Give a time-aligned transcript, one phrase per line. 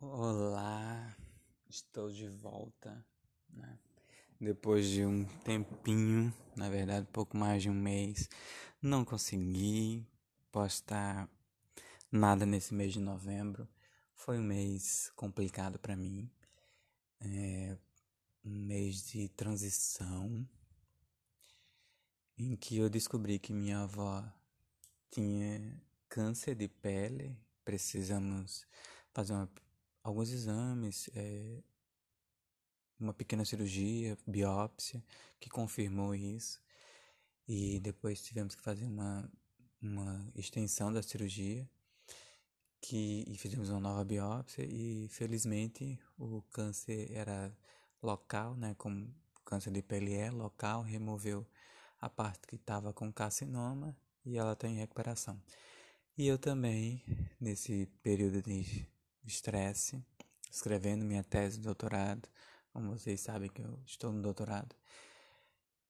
[0.00, 1.16] Olá,
[1.68, 3.04] estou de volta,
[3.50, 3.76] né?
[4.40, 8.28] Depois de um tempinho, na verdade, pouco mais de um mês,
[8.80, 10.06] não consegui
[10.52, 11.28] postar
[12.12, 13.68] nada nesse mês de novembro.
[14.14, 16.30] Foi um mês complicado para mim,
[17.20, 17.76] é
[18.44, 20.48] um mês de transição,
[22.38, 24.24] em que eu descobri que minha avó
[25.10, 27.36] tinha câncer de pele.
[27.64, 28.64] Precisamos
[29.12, 29.50] fazer uma
[30.08, 31.62] alguns exames, é,
[32.98, 35.04] uma pequena cirurgia, biópsia,
[35.38, 36.60] que confirmou isso.
[37.46, 39.30] E depois tivemos que fazer uma,
[39.80, 41.68] uma extensão da cirurgia
[42.80, 47.54] que, e fizemos uma nova biópsia e felizmente o câncer era
[48.02, 51.46] local, né, como câncer de pele é local, removeu
[52.00, 55.40] a parte que estava com carcinoma e ela está em recuperação.
[56.16, 57.02] E eu também,
[57.40, 58.86] nesse período de
[59.28, 60.02] estresse,
[60.50, 62.28] escrevendo minha tese de doutorado,
[62.72, 64.74] como vocês sabem que eu estou no doutorado,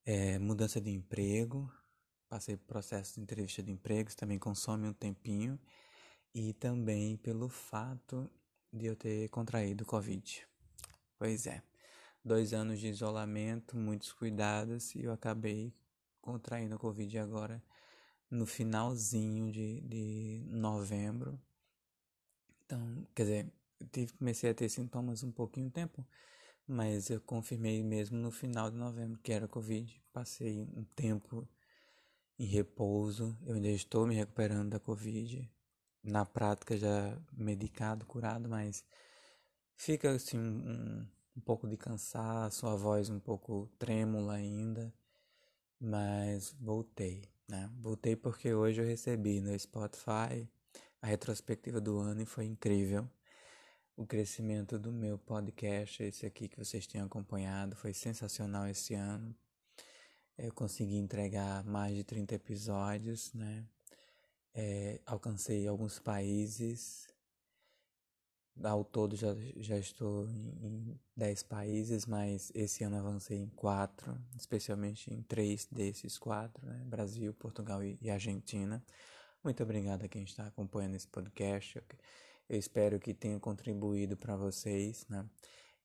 [0.05, 1.71] é, mudança de emprego,
[2.29, 5.59] passei por processo de entrevista de emprego, também consome um tempinho,
[6.35, 8.31] e também pelo fato
[8.73, 10.47] de eu ter contraído Covid.
[11.19, 11.63] Pois é,
[12.25, 15.75] dois anos de isolamento, muitos cuidados, e eu acabei
[16.21, 17.63] contraindo Covid agora
[18.31, 21.41] no finalzinho de, de novembro.
[22.69, 23.53] Então, quer dizer,
[23.91, 26.07] tive, comecei a ter sintomas um pouquinho tempo,
[26.67, 30.03] mas eu confirmei mesmo no final de novembro que era Covid.
[30.13, 31.49] Passei um tempo
[32.39, 35.51] em repouso, eu ainda estou me recuperando da Covid.
[36.05, 38.85] Na prática já medicado, curado, mas
[39.75, 44.93] fica assim um, um pouco de cansaço, a voz um pouco trêmula ainda,
[45.81, 47.71] mas voltei, né?
[47.81, 50.47] Voltei porque hoje eu recebi no Spotify
[51.01, 53.09] a retrospectiva do ano foi incrível.
[53.97, 59.35] O crescimento do meu podcast, esse aqui que vocês têm acompanhado, foi sensacional esse ano.
[60.37, 63.67] Eu consegui entregar mais de 30 episódios, né?
[64.55, 67.09] É, alcancei alguns países.
[68.63, 74.17] Ao todo já, já estou em, em 10 países, mas esse ano avancei em 4,
[74.37, 76.85] especialmente em 3 desses 4, né?
[76.87, 78.85] Brasil, Portugal e, e Argentina.
[79.49, 81.83] Muito obrigado a quem está acompanhando esse podcast.
[82.47, 85.27] Eu espero que tenha contribuído para vocês, né?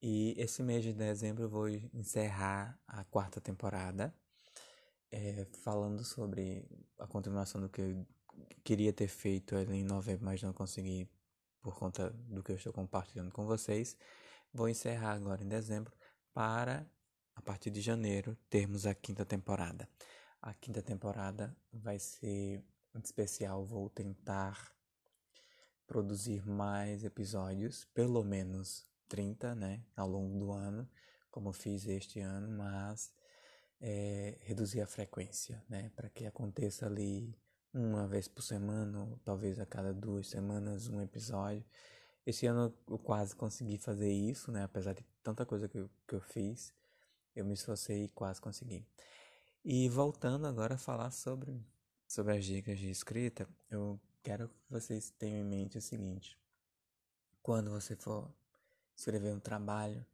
[0.01, 4.13] E esse mês de dezembro eu vou encerrar a quarta temporada,
[5.09, 6.67] é, falando sobre
[6.99, 8.05] a continuação do que eu
[8.65, 11.09] queria ter feito em novembro, mas não consegui
[11.61, 13.95] por conta do que eu estou compartilhando com vocês.
[14.53, 15.93] Vou encerrar agora em dezembro
[16.33, 16.85] para,
[17.33, 19.87] a partir de janeiro, termos a quinta temporada.
[20.41, 22.61] A quinta temporada vai ser
[22.95, 24.73] em especial, vou tentar
[25.87, 30.89] produzir mais episódios, pelo menos 30, né, ao longo do ano,
[31.29, 33.13] como fiz este ano, mas
[33.81, 37.37] é, reduzir a frequência, né, para que aconteça ali
[37.73, 41.65] uma vez por semana, ou talvez a cada duas semanas, um episódio.
[42.25, 46.15] Esse ano eu quase consegui fazer isso, né, apesar de tanta coisa que eu, que
[46.15, 46.73] eu fiz,
[47.35, 48.85] eu me esforcei e quase consegui.
[49.65, 51.65] E voltando agora a falar sobre
[52.13, 56.37] sobre as dicas de escrita, eu quero que vocês tenham em mente o seguinte:
[57.41, 58.31] quando você for
[58.95, 60.05] escrever um trabalho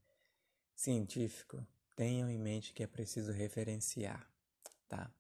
[0.74, 1.62] científico,
[1.98, 4.26] tenham em mente que é preciso referenciar,
[4.88, 5.12] tá?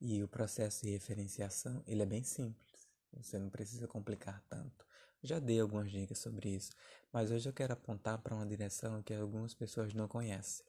[0.00, 2.88] E o processo de referenciação, ele é bem simples.
[3.12, 4.86] Você não precisa complicar tanto.
[5.22, 6.72] Já dei algumas dicas sobre isso,
[7.12, 10.64] mas hoje eu quero apontar para uma direção que algumas pessoas não conhecem.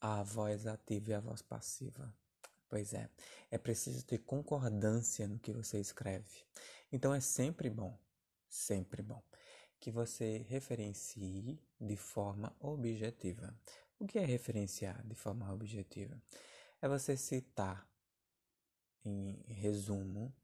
[0.00, 2.14] A voz ativa e a voz passiva.
[2.72, 3.06] Pois é,
[3.50, 6.42] é preciso ter concordância no que você escreve.
[6.90, 7.94] Então é sempre bom,
[8.48, 9.22] sempre bom,
[9.78, 13.54] que você referencie de forma objetiva.
[13.98, 16.18] O que é referenciar de forma objetiva?
[16.80, 17.86] É você citar,
[19.04, 20.34] em resumo,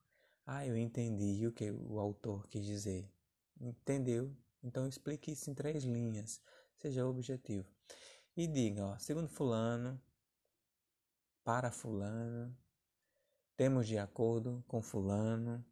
[0.45, 3.11] ah, eu entendi o que o autor quis dizer.
[3.59, 4.37] Entendeu?
[4.63, 6.43] Então explique isso em três linhas.
[6.77, 7.67] Seja objetivo.
[8.37, 9.99] E diga, ó, segundo fulano,
[11.49, 12.55] para Fulano,
[13.57, 15.65] temos de acordo com Fulano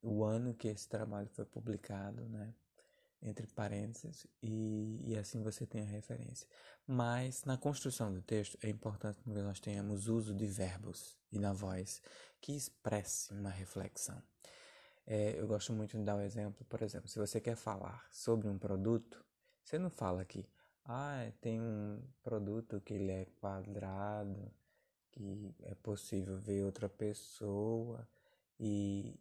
[0.00, 2.54] o ano que esse trabalho foi publicado, né?
[3.20, 6.46] Entre parênteses, e, e assim você tem a referência.
[6.86, 11.52] Mas na construção do texto é importante que nós tenhamos uso de verbos e na
[11.52, 12.00] voz
[12.40, 14.22] que expresse uma reflexão.
[15.04, 18.06] É, eu gosto muito de dar o um exemplo, por exemplo, se você quer falar
[18.12, 19.26] sobre um produto,
[19.64, 20.48] você não fala aqui,
[20.88, 24.52] ah, tem um produto que ele é quadrado,
[25.10, 28.08] que é possível ver outra pessoa
[28.58, 29.18] e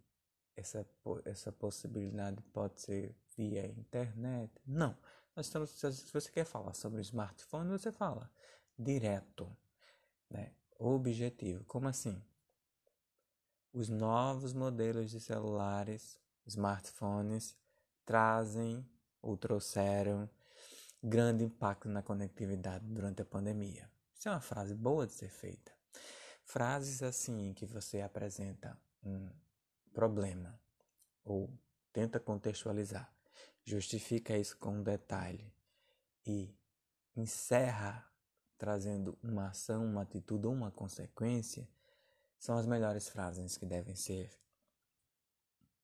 [0.56, 0.86] essa,
[1.26, 4.52] essa possibilidade pode ser via internet?
[4.66, 4.96] Não.
[5.36, 8.32] Nós estamos, se você quer falar sobre smartphone, você fala
[8.78, 9.50] direto,
[10.30, 10.54] né?
[10.78, 11.64] Objetivo.
[11.66, 12.22] Como assim?
[13.74, 17.58] Os novos modelos de celulares, smartphones,
[18.06, 18.88] trazem
[19.22, 20.30] ou trouxeram
[21.08, 23.88] grande impacto na conectividade durante a pandemia.
[24.18, 25.72] Isso é uma frase boa de ser feita.
[26.44, 29.30] Frases assim que você apresenta um
[29.94, 30.60] problema
[31.24, 31.54] ou
[31.94, 33.14] tenta contextualizar,
[33.64, 35.54] justifica isso com um detalhe
[36.26, 36.58] e
[37.16, 38.04] encerra
[38.58, 41.70] trazendo uma ação, uma atitude ou uma consequência,
[42.40, 44.32] são as melhores frases que devem ser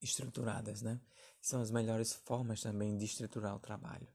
[0.01, 1.00] estruturadas, né?
[1.39, 4.07] São as melhores formas também de estruturar o trabalho.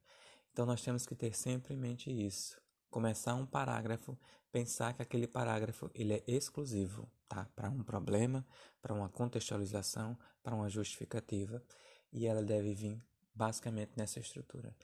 [0.57, 2.59] Então nós temos que ter sempre em mente isso.
[2.89, 4.19] Começar um parágrafo,
[4.51, 7.45] pensar que aquele parágrafo ele é exclusivo, tá?
[7.55, 8.43] Para um problema,
[8.81, 11.63] para uma contextualização, para uma justificativa,
[12.11, 13.05] e ela deve vir
[13.35, 14.75] basicamente nessa estrutura.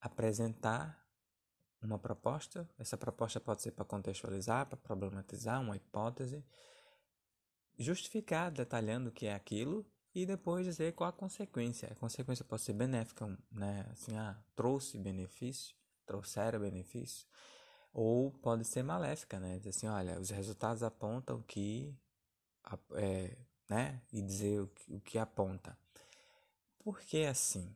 [0.00, 1.06] Apresentar
[1.82, 6.42] uma proposta, essa proposta pode ser para contextualizar, para problematizar uma hipótese,
[7.78, 9.84] justificar detalhando o que é aquilo
[10.22, 11.88] e depois dizer qual a consequência.
[11.92, 13.86] A consequência pode ser benéfica, né?
[13.92, 17.26] Assim, ah, trouxe benefício, trouxeram benefício,
[17.92, 19.58] ou pode ser maléfica, né?
[19.58, 21.96] Dizer assim, olha, os resultados apontam que,
[22.94, 23.36] é,
[23.68, 24.02] né?
[24.12, 25.78] E dizer o que, o que aponta.
[26.80, 27.72] Por que assim?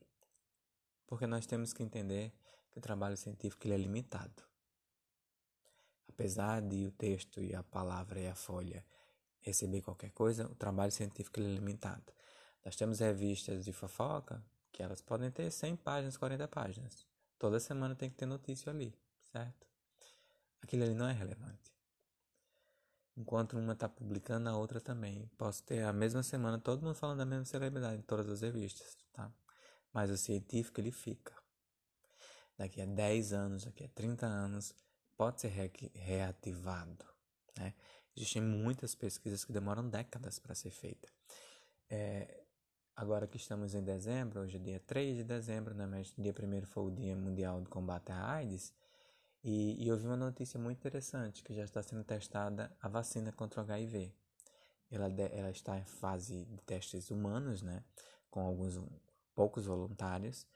[1.07, 2.33] Porque nós temos que entender
[2.73, 4.43] que o trabalho científico ele é limitado.
[6.09, 8.85] Apesar de o texto e a palavra e a folha
[9.41, 12.13] receber qualquer coisa, o trabalho científico é limitado.
[12.65, 17.07] Nós temos revistas de fofoca que elas podem ter 100 páginas, 40 páginas.
[17.39, 18.97] Toda semana tem que ter notícia ali,
[19.31, 19.67] certo?
[20.63, 21.73] Aquilo ali não é relevante.
[23.17, 25.31] Enquanto uma está publicando, a outra também.
[25.37, 28.97] Posso ter a mesma semana todo mundo falando da mesma celebridade em todas as revistas,
[29.13, 29.31] tá?
[29.93, 31.35] Mas o científico ele fica.
[32.57, 34.75] Daqui a 10 anos, daqui a 30 anos,
[35.17, 37.05] pode ser re reativado,
[37.59, 37.75] né?
[38.17, 41.11] Existem muitas pesquisas que demoram décadas para ser feitas.
[41.91, 42.45] É,
[42.95, 45.87] Agora que estamos em dezembro, hoje é dia 3 de dezembro, né?
[45.87, 48.73] Mas dia 1 foi o Dia Mundial de Combate à AIDS.
[49.43, 53.33] E, e eu vi uma notícia muito interessante, que já está sendo testada a vacina
[53.33, 54.15] contra o HIV.
[54.91, 57.83] Ela, ela está em fase de testes humanos, né?
[58.31, 58.79] Com alguns
[59.35, 60.47] poucos voluntários.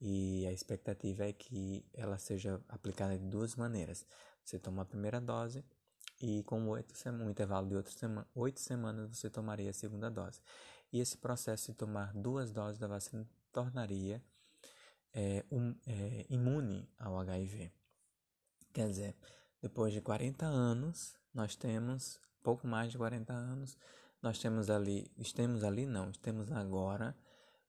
[0.00, 4.06] E a expectativa é que ela seja aplicada de duas maneiras.
[4.42, 5.62] Você toma a primeira dose
[6.22, 10.40] e com oito um intervalo de oito, sema, semanas você tomaria a segunda dose
[10.92, 14.22] e esse processo de tomar duas doses da vacina tornaria
[15.14, 17.72] é, um, é, imune ao HIV.
[18.72, 19.16] Quer dizer,
[19.60, 23.76] depois de 40 anos, nós temos, pouco mais de 40 anos,
[24.20, 27.16] nós temos ali, estamos ali não, temos agora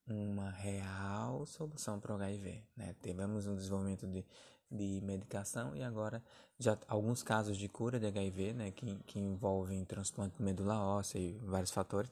[0.06, 2.62] uma real solução para o HIV.
[2.76, 2.94] Né?
[3.02, 4.24] Tivemos um desenvolvimento de,
[4.70, 6.22] de medicação e agora
[6.58, 11.18] já alguns casos de cura de HIV, né, que, que envolvem transplante de medula óssea
[11.18, 12.10] e vários fatores,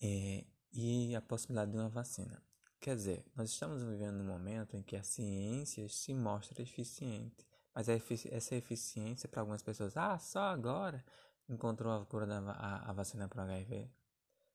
[0.00, 2.42] é, e a possibilidade de uma vacina.
[2.80, 7.88] Quer dizer, nós estamos vivendo um momento em que a ciência se mostra eficiente, mas
[7.88, 11.04] efici essa eficiência para algumas pessoas, ah, só agora
[11.48, 13.90] encontrou a cura da a, a vacina para HIV?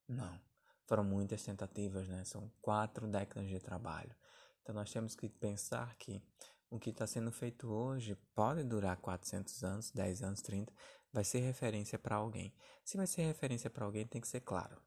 [0.08, 0.40] Não,
[0.86, 2.24] foram muitas tentativas, né?
[2.24, 4.16] São quatro décadas de trabalho.
[4.62, 6.24] Então nós temos que pensar que
[6.70, 10.74] o que está sendo feito hoje pode durar 400 anos, 10 anos, 30,
[11.12, 12.56] vai ser referência para alguém.
[12.84, 14.82] Se vai ser referência para alguém, tem que ser claro.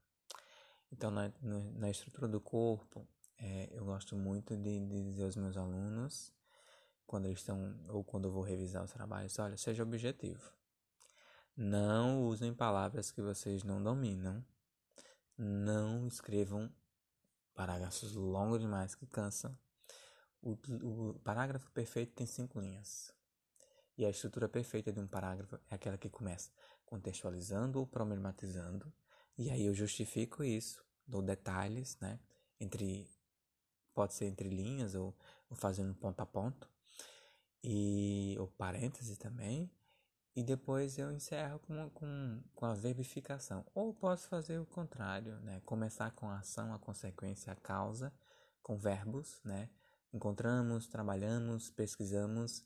[0.93, 3.07] Então, na, na estrutura do corpo,
[3.39, 6.33] é, eu gosto muito de, de, dizer aos meus alunos,
[7.07, 10.53] quando eles estão, ou quando eu vou revisar os trabalhos, olha, seja objetivo.
[11.57, 14.45] Não usem palavras que vocês não dominam.
[15.39, 16.71] Não escrevam
[17.55, 19.57] parágrafos longos demais que cansam.
[20.43, 23.13] O, o parágrafo perfeito tem cinco linhas.
[23.97, 26.51] E a estrutura perfeita de um parágrafo é aquela que começa
[26.85, 28.93] contextualizando ou problematizando
[29.39, 32.19] e aí eu justifico isso, dou detalhes, né?
[32.59, 33.09] Entre
[33.95, 35.17] pode ser entre linhas ou,
[35.49, 36.69] ou fazendo ponto a ponto
[37.63, 39.71] e ou parêntese também.
[40.35, 43.65] E depois eu encerro com, com, com a verbificação.
[43.75, 45.61] Ou posso fazer o contrário, né?
[45.65, 48.13] Começar com a ação, a consequência, a causa,
[48.63, 49.71] com verbos, né?
[50.13, 52.65] Encontramos, trabalhamos, pesquisamos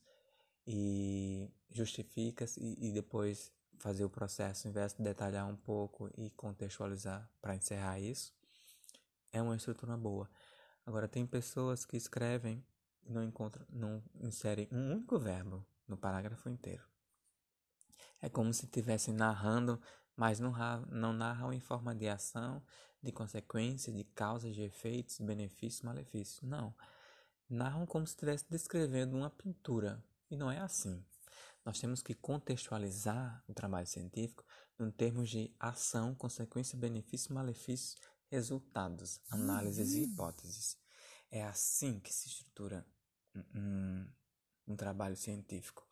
[0.67, 7.29] e justifica-se e, e depois fazer o processo, invés de detalhar um pouco e contextualizar
[7.41, 8.33] para encerrar isso,
[9.33, 10.31] é uma estrutura boa.
[10.85, 12.65] Agora tem pessoas que escrevem
[13.05, 16.85] e não encontram, não inserem um único verbo no parágrafo inteiro.
[18.21, 19.81] É como se estivessem narrando,
[20.15, 20.53] mas não,
[20.91, 22.63] não narram em forma de ação,
[23.03, 26.43] de consequência, de causas, de efeitos, benefícios, malefícios.
[26.43, 26.75] Não.
[27.49, 30.05] Narram como se estivesse descrevendo uma pintura.
[30.31, 31.03] E não é assim.
[31.65, 34.45] Nós temos que contextualizar o trabalho científico
[34.79, 37.99] em termos de ação, consequência, benefício, malefício,
[38.31, 40.79] resultados, análises e hipóteses.
[41.31, 42.87] É assim que se estrutura
[43.55, 44.07] um,
[44.67, 45.87] um trabalho científico.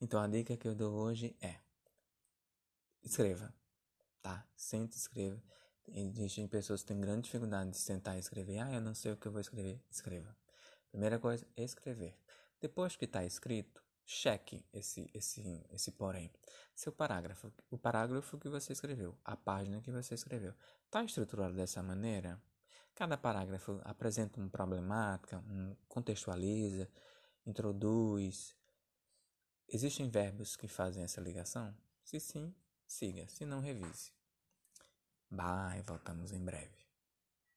[0.00, 1.60] Então a dica que eu dou hoje é
[3.02, 3.54] escreva,
[4.20, 4.46] tá?
[4.56, 5.40] Sente, escreva.
[5.88, 8.58] Existem pessoas que têm grande dificuldade de sentar e escrever.
[8.58, 9.82] Ah, eu não sei o que eu vou escrever.
[9.90, 10.36] Escreva.
[10.90, 12.16] Primeira coisa, escrever.
[12.60, 16.30] Depois que está escrito, cheque esse, esse, esse porém.
[16.74, 20.54] Seu parágrafo, o parágrafo que você escreveu, a página que você escreveu,
[20.84, 22.40] está estruturado dessa maneira?
[22.94, 26.90] Cada parágrafo apresenta uma problemática, um, contextualiza,
[27.46, 28.54] introduz.
[29.68, 31.74] Existem verbos que fazem essa ligação?
[32.04, 32.54] Se sim,
[32.86, 33.26] siga.
[33.28, 34.12] Se não, revise.
[35.30, 36.91] Bye, voltamos em breve.